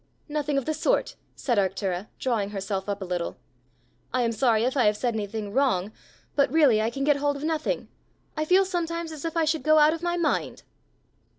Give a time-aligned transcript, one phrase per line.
[0.27, 3.37] "Nothing of the sort!" said Arctura, drawing herself up a little.
[4.11, 5.91] "I am sorry if I have said anything wrong;
[6.35, 7.87] but really I can get hold of nothing!
[8.35, 10.63] I feel sometimes as if I should go out of my mind."